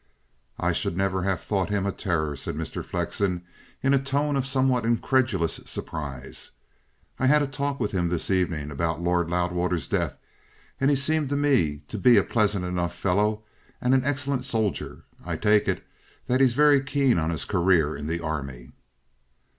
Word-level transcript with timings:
"I 0.59 0.71
should 0.71 0.97
never 0.97 1.21
have 1.21 1.41
thought 1.41 1.69
him 1.69 1.85
a 1.85 1.91
terror," 1.91 2.35
said 2.35 2.55
Mr. 2.55 2.83
Flexen, 2.83 3.43
in 3.83 3.93
a 3.93 4.01
tone 4.01 4.35
of 4.35 4.47
somewhat 4.47 4.83
incredulous 4.83 5.59
surprise. 5.67 6.49
"I 7.19 7.27
had 7.27 7.43
a 7.43 7.45
talk 7.47 7.79
with 7.79 7.91
him 7.91 8.09
this 8.09 8.31
evening 8.31 8.71
about 8.71 8.99
Lord 9.03 9.29
Loudwater's 9.29 9.87
death, 9.87 10.17
and 10.79 10.89
he 10.89 10.95
seemed 10.95 11.29
to 11.29 11.35
me 11.37 11.83
to 11.87 11.99
be 11.99 12.17
a 12.17 12.23
pleasant 12.23 12.65
enough 12.65 12.95
fellow 12.95 13.43
and 13.79 13.93
an 13.93 14.03
excellent 14.03 14.43
soldier. 14.43 15.03
I 15.23 15.35
take 15.37 15.67
it 15.67 15.85
that 16.25 16.41
he's 16.41 16.53
very 16.53 16.81
keen 16.81 17.19
on 17.19 17.29
his 17.29 17.45
career 17.45 17.95
in 17.95 18.07
the 18.07 18.21
Army?" 18.21 18.71